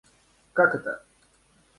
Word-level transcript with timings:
Как 0.53 0.73
это? 0.73 1.05